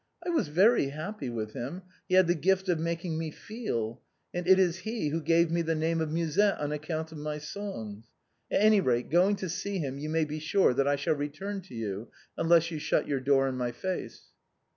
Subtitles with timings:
[0.25, 4.01] I was very happy with him, he had the gift of making me feel;
[4.33, 7.37] and it is he who gave me the name of Musette on account of my
[7.37, 8.07] songs.
[8.49, 11.61] At any rate, going to see him you may be sure that I shall return
[11.61, 12.07] to you..
[12.35, 14.29] unless you shut your door in my face."